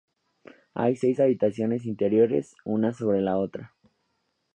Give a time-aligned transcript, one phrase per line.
[0.73, 3.75] Hay seis habitaciones interiores, una sobre la otra.